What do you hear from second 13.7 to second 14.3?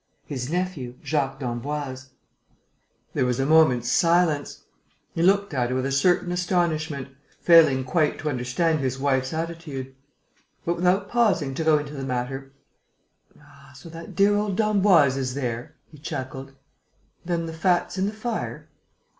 so that